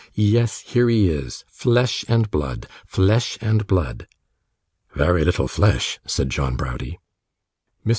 'Yes, 0.15 0.61
here 0.61 0.89
he 0.89 1.09
is, 1.11 1.43
flesh 1.47 2.03
and 2.07 2.31
blood, 2.31 2.65
flesh 2.87 3.37
and 3.39 3.67
blood.' 3.67 4.07
'Vary 4.95 5.23
little 5.23 5.47
flesh,' 5.47 5.99
said 6.07 6.31
John 6.31 6.55
Browdie. 6.55 6.99
Mr. 7.85 7.89